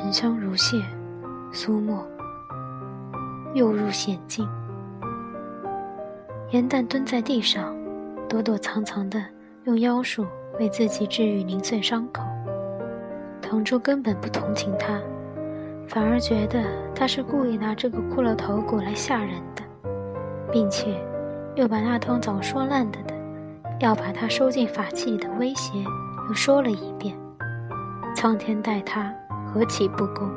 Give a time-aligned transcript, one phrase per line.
[0.00, 0.82] 沉香如屑，
[1.52, 2.02] 苏沫
[3.52, 4.48] 又入险境。
[6.52, 7.76] 严旦蹲在地上，
[8.26, 9.22] 躲躲藏藏的
[9.64, 10.26] 用妖术
[10.58, 12.22] 为自己治愈零碎伤口。
[13.42, 14.98] 唐珠根本不同情他，
[15.86, 19.62] 反而觉得他是故意拿这个骷髅头骨来吓人的，
[20.50, 20.98] 并且
[21.56, 23.14] 又把那通早说烂的的
[23.80, 25.78] 要把他收进法器里的威胁
[26.26, 27.14] 又说了一遍。
[28.16, 29.14] 苍天待他
[29.52, 30.30] 何其不公！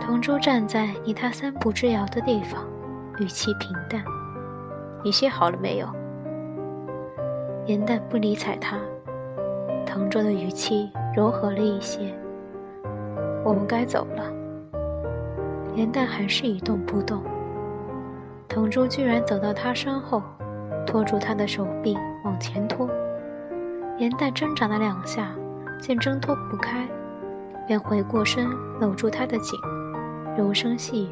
[0.00, 2.64] 唐珠站在离他三步之遥的地方，
[3.18, 4.02] 语气平淡。
[5.04, 5.86] 你歇好了没有？
[7.66, 8.78] 严旦不理睬他，
[9.84, 12.14] 唐周的语气柔和了一些。
[13.44, 14.24] 我们该走了。
[15.74, 17.22] 严旦还是一动不动。
[18.48, 20.22] 唐周居然走到他身后，
[20.86, 22.88] 拖住他的手臂往前拖。
[23.98, 25.30] 严旦挣扎了两下，
[25.78, 26.88] 见挣脱不开，
[27.70, 29.56] 便回过身搂住他的颈，
[30.36, 31.10] 柔声细语：“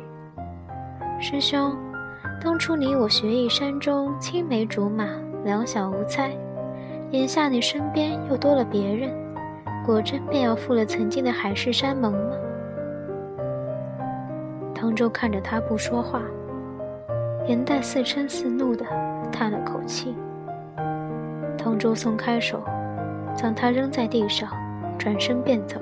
[1.23, 1.73] 师兄。”
[2.42, 5.05] 当初你我学艺山中青梅竹马，
[5.45, 6.37] 两小无猜。
[7.12, 9.09] 眼下你身边又多了别人，
[9.87, 12.33] 果真便要负了曾经的海誓山盟吗？
[14.75, 16.22] 唐周看着他不说话，
[17.47, 18.84] 颜淡似嗔似怒的
[19.31, 20.12] 叹了口气。
[21.56, 22.61] 唐周松开手，
[23.37, 24.50] 将他扔在地上，
[24.98, 25.81] 转身便走。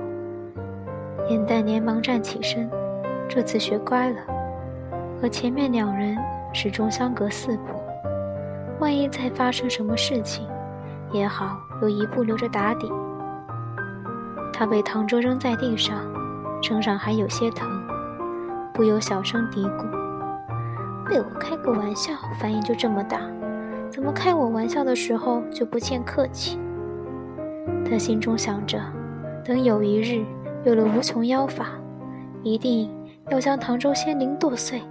[1.28, 2.70] 眼袋连忙站起身，
[3.28, 4.16] 这次学乖了，
[5.20, 6.16] 和前面两人。
[6.52, 7.74] 始终相隔四步，
[8.80, 10.48] 万一再发生什么事情，
[11.12, 12.90] 也好有一步留着打底。
[14.54, 15.98] 他被唐周扔在地上，
[16.62, 17.68] 身上还有些疼，
[18.72, 19.84] 不由小声嘀咕
[21.06, 23.20] ：“被我开个玩笑，反应就这么大，
[23.90, 26.58] 怎么开我玩笑的时候就不见客气？”
[27.84, 28.80] 他心中想着，
[29.44, 30.24] 等有一日
[30.66, 31.68] 有了无穷妖法，
[32.42, 32.90] 一定
[33.28, 34.82] 要将唐周仙灵剁碎。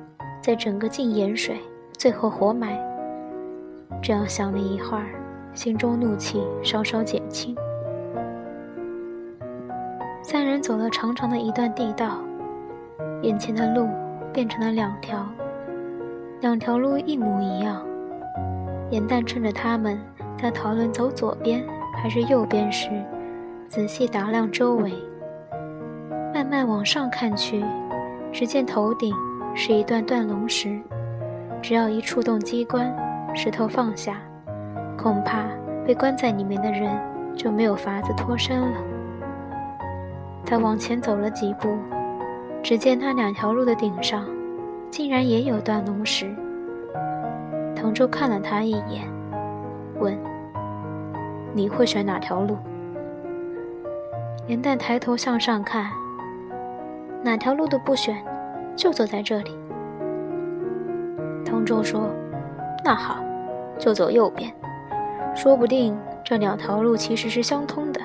[0.41, 1.59] 再整个进盐水，
[1.97, 2.79] 最后活埋。
[4.01, 5.07] 这样想了一会儿，
[5.53, 7.53] 心中怒气稍稍减轻。
[10.23, 12.19] 三人走了长长的一段地道，
[13.21, 13.89] 眼前的路
[14.31, 15.27] 变成了两条，
[16.39, 17.85] 两条路一模一样。
[18.91, 19.99] 严旦趁着他们
[20.41, 21.65] 在讨论走左边
[22.01, 22.89] 还是右边时，
[23.67, 24.93] 仔细打量周围，
[26.35, 27.63] 慢慢往上看去，
[28.33, 29.15] 只见头顶。
[29.57, 30.77] 是一段断龙石，
[31.61, 32.93] 只要一触动机关，
[33.33, 34.17] 石头放下，
[34.97, 35.45] 恐怕
[35.85, 36.91] 被关在里面的人
[37.37, 38.77] 就没有法子脱身了。
[40.45, 41.69] 他往前走了几步，
[42.61, 44.25] 只见那两条路的顶上，
[44.91, 46.35] 竟然也有断龙石。
[47.73, 49.07] 唐周看了他一眼，
[50.01, 50.19] 问
[51.55, 52.57] ：“你会选哪条路？”
[54.47, 55.89] 严旦抬头向上看，
[57.25, 58.15] 哪条路都不选。
[58.75, 59.57] 就走在这里。
[61.45, 62.09] 唐周说
[62.83, 63.23] ：“那好，
[63.79, 64.51] 就走右边，
[65.33, 68.01] 说不定这两条路其实是相通的。”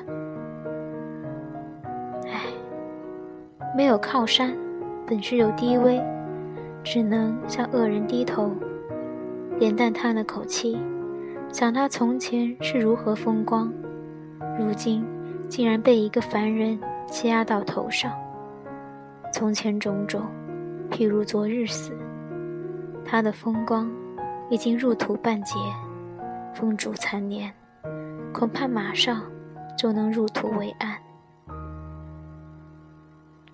[2.30, 2.42] 唉，
[3.76, 4.56] 没有靠山，
[5.04, 6.00] 本是有低微，
[6.84, 8.52] 只能向恶人低头。
[9.58, 10.80] 脸蛋叹了口气，
[11.52, 13.72] 想他从前是如何风光，
[14.56, 15.04] 如今
[15.48, 18.12] 竟然被一个凡人欺压到头上。
[19.32, 20.26] 从前种种。
[20.90, 21.96] 譬如昨日死，
[23.04, 23.88] 他的风光
[24.50, 25.54] 已经入土半截，
[26.52, 27.54] 风烛残年，
[28.32, 29.22] 恐怕马上
[29.78, 30.98] 就能入土为安。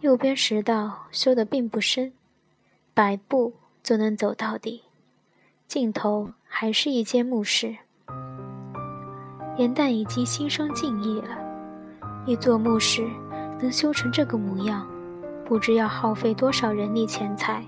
[0.00, 2.10] 右边石道修得并不深，
[2.94, 4.82] 百步就能走到底，
[5.68, 7.76] 尽头还是一间墓室。
[9.58, 11.36] 严旦已经心生敬意了，
[12.24, 13.06] 一座墓室
[13.60, 14.86] 能修成这个模样。
[15.46, 17.62] 不知要耗费多少人力钱财。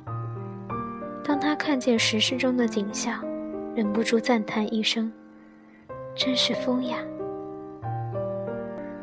[1.24, 3.24] 当他看见石室中的景象，
[3.74, 5.12] 忍不住赞叹一声
[6.16, 6.96] ：“真是风雅。”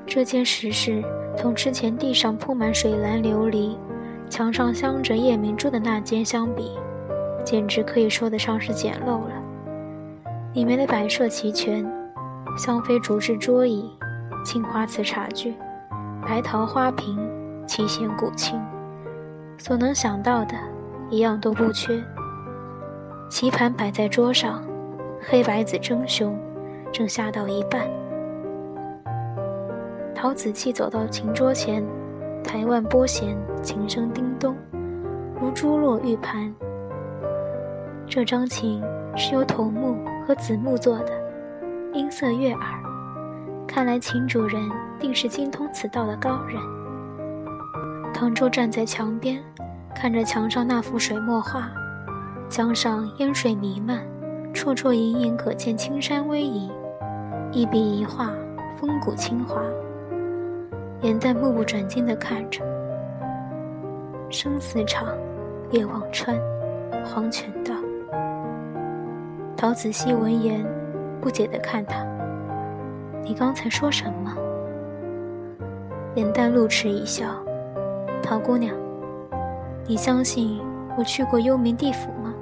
[0.05, 1.03] 这间石室
[1.37, 3.77] 同之前地上铺满水蓝琉璃、
[4.29, 6.71] 墙上镶着夜明珠的那间相比，
[7.43, 9.41] 简直可以说得上是简陋了。
[10.53, 11.85] 里面的摆设齐全，
[12.57, 13.89] 香妃竹制桌椅、
[14.43, 15.53] 青花瓷茶具、
[16.27, 17.17] 白桃花瓶。
[17.65, 18.59] 奇贤古琴，
[19.57, 20.55] 所能想到的，
[21.09, 22.01] 一样都不缺。
[23.27, 24.63] 棋盘摆在桌上，
[25.21, 26.37] 黑白子争雄，
[26.91, 27.81] 正下到一半。
[30.13, 31.83] 陶子器走到琴桌前，
[32.43, 34.55] 台腕拨弦，琴声叮咚，
[35.41, 36.53] 如珠落玉盘。
[38.07, 38.83] 这张琴
[39.15, 41.11] 是由桐木和紫木做的，
[41.93, 42.63] 音色悦耳，
[43.67, 44.61] 看来琴主人
[44.99, 46.61] 定是精通此道的高人。
[48.17, 49.43] 唐周站在墙边，
[49.93, 51.69] 看着墙上那幅水墨画，
[52.47, 53.99] 江上烟水弥漫，
[54.53, 56.71] 绰绰隐隐可见青山逶迤，
[57.51, 58.31] 一笔一画，
[58.79, 59.61] 风骨清华。
[61.01, 62.63] 颜淡目不转睛地看着，
[64.29, 65.09] 生死场，
[65.71, 66.39] 夜望川，
[67.03, 67.75] 黄泉道。
[69.57, 70.65] 陶子希闻言，
[71.19, 72.01] 不解地看他
[73.21, 74.33] ：“你刚才说什么？”
[76.15, 77.25] 颜淡露齿一笑。
[78.25, 78.75] 陶姑娘，
[79.85, 80.59] 你相信
[80.97, 82.33] 我去过幽冥地府吗？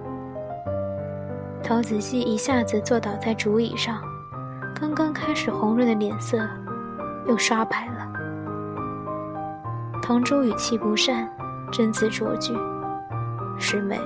[1.62, 4.02] 陶子熙一下子坐倒在竹椅上，
[4.74, 6.40] 刚刚开始红润的脸色
[7.28, 8.08] 又刷白了。
[10.02, 11.30] 唐周语气不善，
[11.70, 12.54] 斟字酌句
[13.60, 14.00] ：“师妹，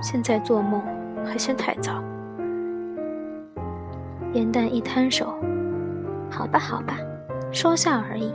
[0.00, 0.82] 现在做梦
[1.26, 2.02] 还嫌太早。”
[4.32, 5.34] 颜淡一摊手
[6.32, 6.96] ：“好吧，好吧，
[7.52, 8.32] 说笑而已，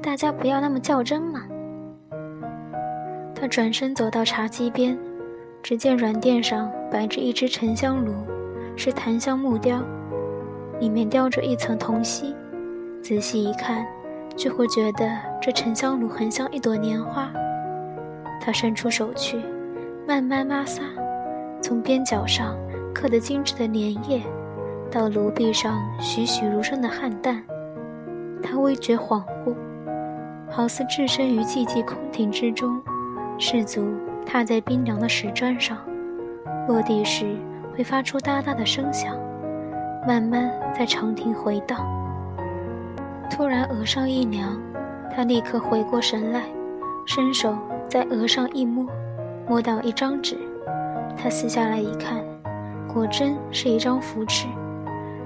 [0.00, 1.42] 大家不要那么较真嘛。”
[3.38, 4.98] 他转身走到茶几边，
[5.62, 8.14] 只见软垫上摆着一只沉香炉，
[8.76, 9.82] 是檀香木雕，
[10.80, 12.34] 里面雕着一层铜锡。
[13.02, 13.86] 仔细一看，
[14.34, 15.06] 就会觉得
[15.40, 17.30] 这沉香炉很像一朵莲花。
[18.40, 19.38] 他伸出手去，
[20.08, 20.80] 慢慢摩挲，
[21.60, 22.56] 从边角上
[22.94, 24.22] 刻得精致的莲叶，
[24.90, 27.42] 到炉壁上栩栩如生的汉淡。
[28.42, 29.54] 他微觉恍惚，
[30.48, 32.80] 好似置身于寂寂空庭之中。
[33.38, 33.94] 士卒
[34.24, 35.76] 踏在冰凉的石砖上，
[36.66, 37.36] 落地时
[37.76, 39.14] 会发出哒哒的声响，
[40.06, 41.86] 慢慢在长亭回荡。
[43.30, 44.58] 突然额上一凉，
[45.14, 46.44] 他立刻回过神来，
[47.04, 47.56] 伸手
[47.86, 48.86] 在额上一摸，
[49.46, 50.36] 摸到一张纸，
[51.16, 52.24] 他撕下来一看，
[52.88, 54.46] 果真是一张符纸，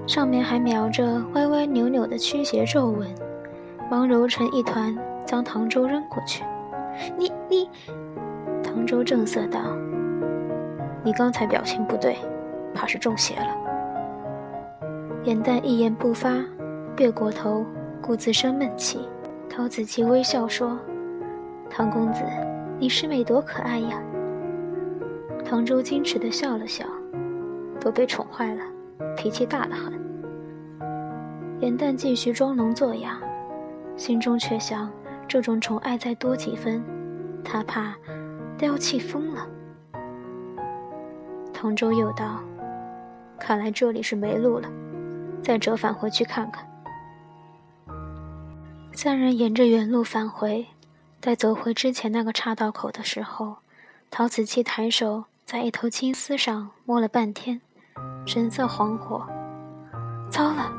[0.07, 3.07] 上面还描着歪歪扭扭的驱邪咒文，
[3.89, 6.43] 忙揉成一团，将唐周扔过去。
[7.19, 7.69] 你你，
[8.63, 9.61] 唐周正色道
[11.05, 12.17] ：“你刚才表情不对，
[12.75, 13.57] 怕是中邪了。”
[15.25, 16.43] 颜淡一言不发，
[16.97, 17.65] 别过头，
[18.01, 19.09] 故自生闷气。
[19.49, 20.79] 陶子琪微笑说
[21.69, 22.23] ：“唐公子，
[22.79, 24.01] 你师妹多可爱呀。”
[25.45, 26.85] 唐周矜持的笑了笑
[27.81, 28.63] ：“都被宠坏了，
[29.17, 29.93] 脾气大得很。”
[31.61, 33.19] 颜淡继续装聋作哑，
[33.97, 34.91] 心中却想。
[35.31, 36.83] 这种宠爱再多几分，
[37.45, 37.95] 他怕
[38.59, 39.47] 都要气疯了。
[41.55, 42.41] 同舟又道
[43.39, 44.69] ：“看来这里是没路了，
[45.41, 46.69] 再折返回去看看。”
[48.93, 50.67] 三人沿着原路返回，
[51.21, 53.59] 在走回之前那个岔道口的时候，
[54.11, 57.61] 陶子期抬手在一头青丝上摸了半天，
[58.27, 59.23] 神色惶惑。
[60.29, 60.73] 糟了！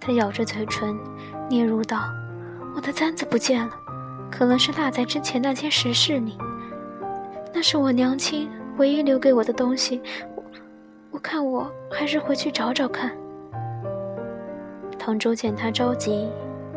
[0.00, 0.98] 他咬着嘴唇，
[1.50, 2.00] 嗫嚅道。
[2.74, 3.72] 我的簪子不见了，
[4.30, 6.36] 可能是落在之前那间石室里。
[7.52, 10.02] 那是我娘亲唯一留给我的东西，
[10.34, 10.42] 我
[11.12, 13.12] 我看我还是回去找找看。
[14.98, 16.28] 唐周见他着急，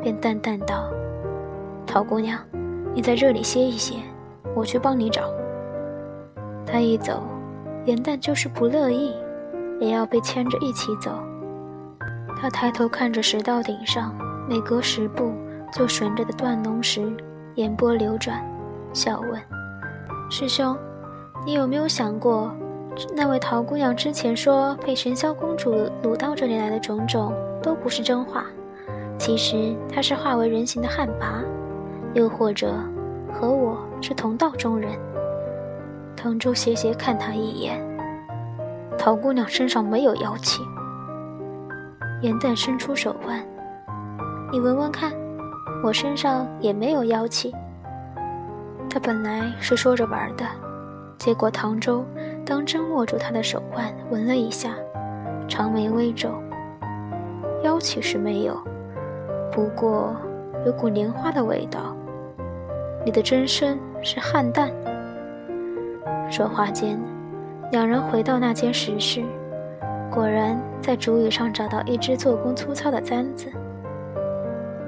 [0.04, 0.88] 便淡淡道
[1.88, 2.40] ：“陶姑娘，
[2.94, 3.96] 你在这里歇一歇，
[4.56, 5.24] 我去帮你找。”
[6.64, 7.24] 他一走，
[7.86, 9.16] 颜淡就是不乐意，
[9.80, 11.12] 也要被牵着一起走。
[12.40, 14.16] 他抬头看着石道顶上，
[14.48, 15.34] 每隔十步。
[15.72, 17.12] 就悬着的断龙石，
[17.56, 18.44] 眼波流转，
[18.94, 19.42] 笑问
[20.32, 20.76] ：“师兄，
[21.46, 22.52] 你有没有想过，
[23.16, 28.46] 那位陶姑娘之前说被神霄公主掳到这里来的种种，都不是真话？
[29.20, 31.44] 其实她是化为人形的旱魃，
[32.14, 32.74] 又或者
[33.34, 34.92] 和我是同道中人？”
[36.16, 37.80] 唐周斜斜看他一眼
[38.98, 40.64] ：“陶姑娘身上没有妖气。”
[42.24, 43.46] 颜淡伸出手腕
[44.52, 45.12] ：“你闻闻看。”
[45.84, 47.54] 我身上也没有妖气。
[48.90, 50.46] 他本来是说着玩的，
[51.18, 52.04] 结果唐周
[52.46, 54.72] 当真握住他的手腕，闻了一下，
[55.48, 56.30] 长眉微皱。
[57.64, 58.58] 妖气是没有，
[59.52, 60.16] 不过
[60.66, 61.96] 有股莲花的味道。
[63.06, 64.72] 你的真身是汉淡。
[66.30, 67.00] 说话间，
[67.72, 69.24] 两人回到那间石室，
[70.12, 73.52] 果然在竹椅上找到一只做工粗糙的簪子。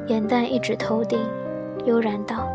[0.10, 1.20] 颜淡一指头顶，
[1.86, 2.48] 悠然道：“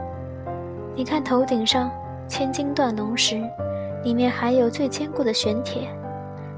[0.96, 1.88] 你看头顶上
[2.26, 3.40] 千斤断龙石，
[4.02, 5.88] 里面还有最坚固的玄铁，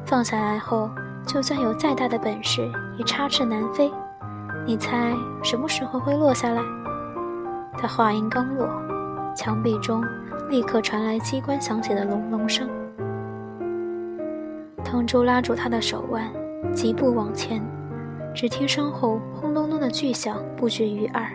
[0.06, 0.88] 放下来后，
[1.26, 3.92] 就算有再大的本事，也插翅难飞。
[4.64, 6.62] 你猜什么时候会落下来？”
[7.76, 8.66] 他话音刚落，
[9.36, 10.02] 墙壁中
[10.48, 12.66] 立刻传来机关响起的隆隆声。
[14.82, 16.24] 汤周拉住他的手腕，
[16.72, 17.60] 疾步往前。
[18.34, 21.30] 只听身后轰隆的巨响不绝于耳，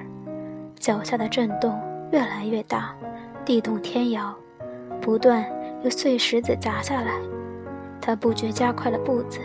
[0.76, 1.80] 脚下的震动
[2.12, 2.94] 越来越大，
[3.46, 4.36] 地动天摇，
[5.00, 5.46] 不断
[5.84, 7.14] 有碎石子砸下来。
[8.02, 9.40] 他不觉加快了步子，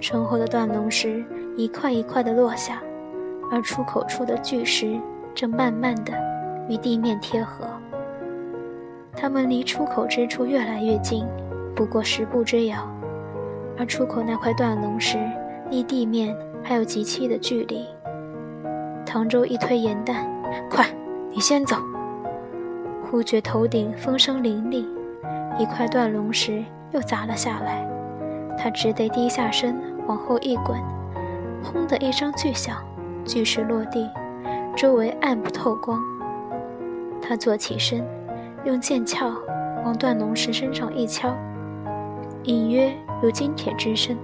[0.00, 1.24] 身后的断龙石
[1.56, 2.82] 一块一块的落下，
[3.50, 5.00] 而出口处的巨石
[5.34, 6.12] 正慢慢的
[6.68, 7.66] 与地面贴合。
[9.16, 11.26] 他们离出口之处越来越近，
[11.74, 12.86] 不过十步之遥，
[13.78, 15.16] 而出口那块断龙石
[15.70, 17.86] 离地面还有极期的距离。
[19.04, 20.24] 唐周一推严旦，
[20.70, 20.86] 快，
[21.30, 21.76] 你先走。
[23.04, 24.86] 忽觉头顶风声凛凛，
[25.58, 27.86] 一块断龙石又砸了下来，
[28.58, 30.78] 他只得低下身往后一滚，
[31.62, 32.82] 轰的一声巨响，
[33.24, 34.08] 巨石落地，
[34.74, 36.00] 周围暗不透光。
[37.20, 38.02] 他坐起身，
[38.64, 39.30] 用剑鞘
[39.84, 41.34] 往断龙石身上一敲，
[42.44, 42.90] 隐约
[43.22, 44.16] 有金铁之声，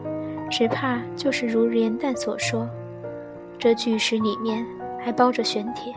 [0.50, 2.66] 只怕就是如严旦所说，
[3.58, 4.64] 这巨石里面。
[5.00, 5.94] 还包着玄铁。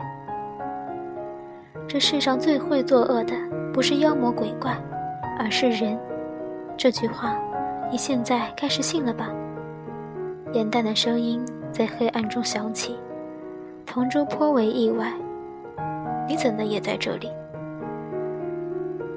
[1.88, 3.34] 这世上最会作恶的，
[3.72, 4.74] 不是妖魔鬼怪，
[5.38, 5.98] 而是人。
[6.76, 7.36] 这句话，
[7.90, 9.28] 你现在该是信了吧？
[10.52, 12.96] 严淡的声音在黑暗中响起。
[13.84, 15.12] 唐周颇为意外
[16.28, 17.28] ：“你怎的也在这里？”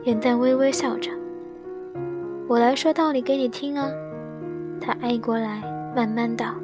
[0.04, 1.12] 严淡微微笑着
[2.50, 3.88] ：“我来说道理给你听啊。”
[4.82, 5.62] 他挨过来，
[5.96, 6.56] 慢慢道：“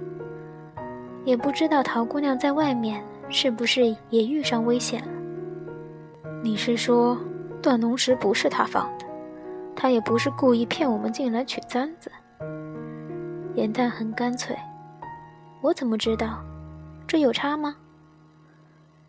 [1.25, 6.31] 也不知道陶姑娘在外面。”是不是也遇上危险了？
[6.43, 7.17] 你是说，
[7.61, 9.05] 断龙石不是他放的，
[9.73, 12.11] 他也不是故意骗我们进来取簪子？
[13.55, 14.53] 严淡很干脆，
[15.61, 16.43] 我怎么知道？
[17.07, 17.77] 这有差吗？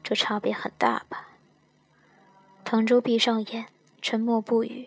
[0.05, 1.27] 这差别很大吧？
[2.65, 3.67] 唐周闭上眼，
[4.01, 4.87] 沉默不语。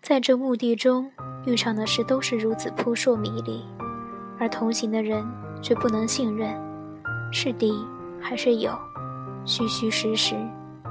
[0.00, 1.12] 在这墓地中
[1.44, 3.62] 遇上的事都是如此扑朔迷离，
[4.38, 5.22] 而同行的人
[5.62, 6.52] 却不能信任，
[7.32, 7.72] 是敌。
[8.24, 8.70] 还是友，
[9.44, 10.36] 虚虚实实，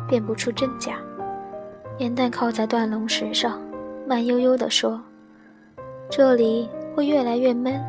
[0.05, 0.97] 辨不出真假。
[1.97, 3.57] 严淡靠在断龙石上，
[4.05, 5.01] 慢悠悠地说
[6.11, 7.81] ：“这里会越来越闷，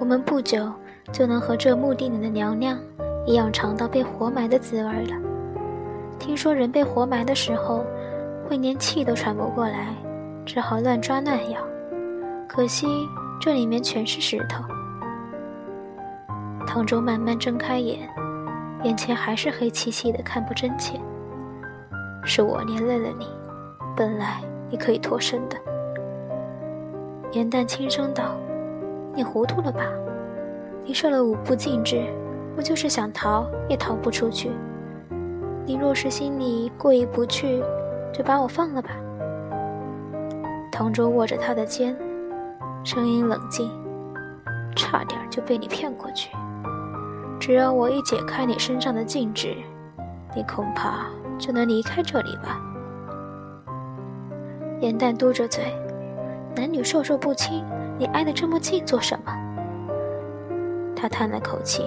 [0.00, 0.68] 我们不久
[1.12, 2.76] 就能和这墓地里的娘娘
[3.24, 5.16] 一样尝到被活埋的滋味了。
[6.18, 7.86] 听说人被活埋的时候，
[8.48, 9.94] 会连气都喘不过来，
[10.44, 11.60] 只好乱抓乱咬。
[12.48, 12.88] 可惜
[13.40, 14.64] 这里面全是石头。”
[16.66, 18.08] 唐周慢慢睁开眼。
[18.82, 21.00] 眼前还是黑漆漆的，看不真切。
[22.22, 23.26] 是我连累了你，
[23.96, 25.56] 本来你可以脱身的。
[27.32, 28.36] 严淡轻声道
[29.16, 29.86] ：“你糊涂了吧？
[30.84, 32.04] 你受了五步禁制，
[32.54, 34.50] 不就是想逃也逃不出去？
[35.64, 37.62] 你若是心里过意不去，
[38.12, 38.90] 就把我放了吧。”
[40.70, 41.96] 唐周握着他的肩，
[42.84, 43.70] 声音冷静
[44.76, 46.28] ：“差点就被你骗过去。”
[47.38, 49.56] 只要我一解开你身上的禁制，
[50.34, 51.06] 你恐怕
[51.38, 52.60] 就能离开这里吧。
[54.80, 55.74] 颜淡嘟着嘴，
[56.56, 57.64] 男女授受不亲，
[57.98, 59.32] 你挨得这么近做什么？
[60.96, 61.84] 他叹了口气，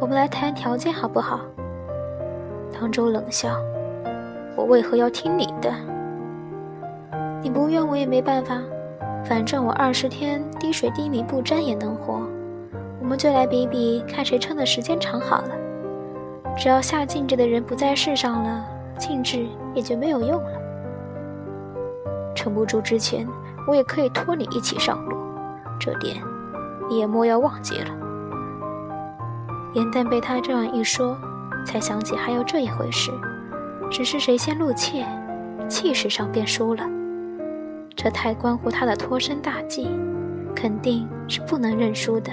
[0.00, 1.40] 我们来谈条件好不好？
[2.72, 3.56] 唐周冷笑，
[4.56, 5.72] 我为何要听你的？
[7.40, 8.60] 你不愿我也没办法，
[9.24, 12.22] 反正我二十天滴水滴米不沾也能活。
[13.00, 15.50] 我们就来比比，看谁撑的时间长好了。
[16.56, 18.64] 只要下禁制的人不在世上了，
[18.98, 20.52] 禁制也就没有用了。
[22.34, 23.26] 撑不住之前，
[23.66, 25.16] 我也可以拖你一起上路，
[25.78, 26.16] 这点
[26.88, 27.86] 你也莫要忘记了。
[29.74, 31.16] 严淡被他这样一说，
[31.64, 33.12] 才想起还有这一回事，
[33.90, 35.04] 只是谁先露怯，
[35.68, 36.82] 气势上便输了。
[37.94, 39.88] 这太关乎他的脱身大计，
[40.54, 42.32] 肯定是不能认输的。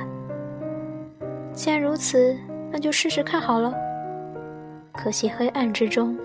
[1.55, 2.37] 既然如此，
[2.69, 3.73] 那就试试看好了。
[4.93, 6.17] 可惜黑暗之中，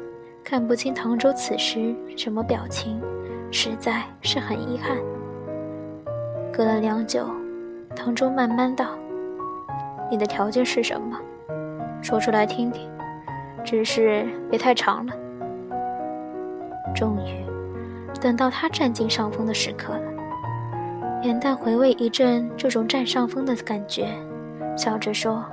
[0.43, 3.01] 看不清唐周此时什么表情，
[3.51, 4.97] 实在是很遗憾。
[6.53, 7.31] 隔了良久，
[7.95, 8.99] 唐周慢慢道
[10.11, 11.17] ：“你的条件是什么？
[12.03, 12.91] 说出来听听，
[13.65, 15.13] 只是别太长了。”
[16.93, 17.47] 终于，
[18.21, 20.03] 等到他占尽上风的时刻了。
[21.23, 24.09] 元旦回味一阵这种占上风的感觉。
[24.77, 25.45] 笑着说：“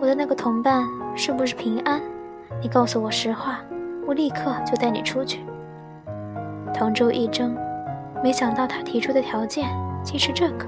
[0.00, 0.84] 我的那个同伴
[1.16, 2.00] 是不是平安？
[2.62, 3.60] 你告诉我实话，
[4.06, 5.40] 我立刻就带你出去。”
[6.72, 7.54] 唐周一怔，
[8.22, 9.68] 没想到他提出的条件
[10.04, 10.66] 竟是这个。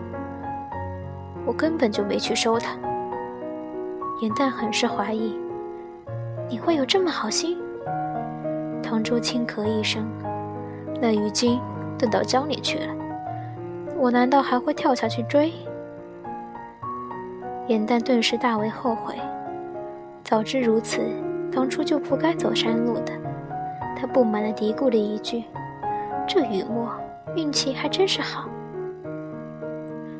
[1.46, 2.76] 我根本就没去收他。
[4.20, 5.36] 颜淡很是怀疑
[6.48, 7.56] ：“你会有这么好心？”
[8.82, 10.06] 唐周轻咳一声
[11.00, 11.60] ：“那鱼精
[11.98, 12.94] 等到江里去了，
[13.96, 15.52] 我难道还会跳下去追？”
[17.68, 19.14] 颜淡顿时大为后悔，
[20.24, 21.00] 早知如此，
[21.52, 23.12] 当初就不该走山路的。
[23.96, 25.44] 他不满地嘀咕了一句
[26.26, 26.90] ：“这雨墨
[27.36, 28.48] 运气还真是好。”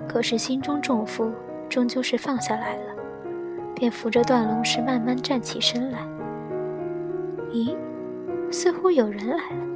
[0.09, 1.33] 可是心中重负
[1.69, 2.95] 终究是放下来了，
[3.75, 5.99] 便扶着断龙石慢慢站起身来。
[7.51, 7.75] 咦，
[8.53, 9.67] 似乎有人来了。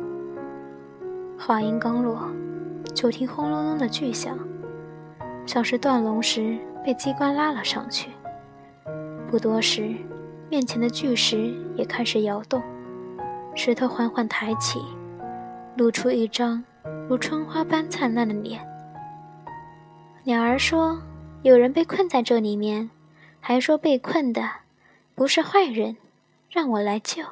[1.37, 2.29] 话音刚落，
[2.95, 4.39] 就听轰隆隆的巨响，
[5.47, 8.13] 像是断龙石被机关拉了上去。
[9.29, 9.93] 不多时，
[10.49, 12.63] 面前的巨石也开始摇动。
[13.57, 14.81] 石头缓缓抬起，
[15.77, 16.63] 露出一张
[17.09, 18.65] 如春花般灿烂的脸。
[20.23, 21.03] 鸟儿说
[21.43, 22.89] ：“有人被困在这里面，
[23.41, 24.49] 还说被困的
[25.17, 25.97] 不是坏人，
[26.49, 27.25] 让我来救。”